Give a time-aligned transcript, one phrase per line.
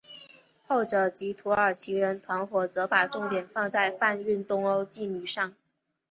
[0.65, 5.53] 后者即土耳其人团伙则把重点放在贩运东欧妓女上。